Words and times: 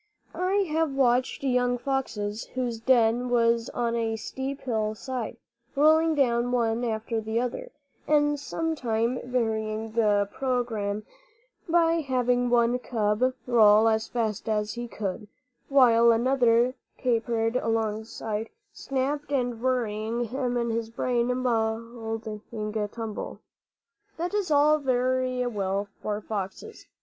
I 0.33 0.65
have 0.71 0.95
watched 0.95 1.43
young 1.43 1.77
foxes, 1.77 2.45
whose 2.55 2.79
den 2.79 3.29
was 3.29 3.69
on 3.69 3.95
a 3.95 4.15
steep 4.15 4.61
hill 4.61 4.95
side, 4.95 5.37
rolling 5.75 6.15
down 6.15 6.51
one 6.51 6.83
after 6.83 7.21
the 7.21 7.39
other, 7.39 7.71
and 8.07 8.39
sometime 8.39 9.19
varying 9.23 9.91
the 9.91 10.27
programme 10.33 11.05
by 11.69 11.99
having 12.01 12.49
one 12.49 12.79
cub 12.79 13.35
roll 13.45 13.87
as 13.87 14.07
fast 14.07 14.49
as 14.49 14.73
he 14.73 14.87
could, 14.87 15.27
while 15.69 16.11
another 16.11 16.73
capered 16.97 17.55
alongside, 17.57 18.49
snapping 18.73 19.37
and 19.37 19.61
worrying 19.61 20.23
him 20.23 20.57
in 20.57 20.71
his 20.71 20.89
brain 20.89 21.27
muddling 21.37 22.89
tumble. 22.91 23.39
That 24.17 24.33
is 24.33 24.49
all 24.49 24.79
very 24.79 25.45
well 25.45 25.89
for 26.01 26.19
foxes. 26.21 26.87